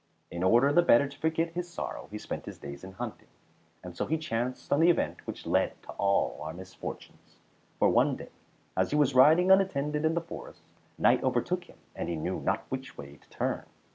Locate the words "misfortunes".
6.55-7.37